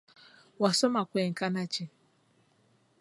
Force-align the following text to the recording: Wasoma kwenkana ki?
Wasoma 0.61 1.01
kwenkana 1.09 1.61
ki? 1.73 1.85